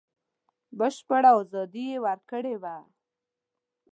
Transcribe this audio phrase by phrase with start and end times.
[0.77, 2.75] بشپړه ازادي یې ورکړې وه.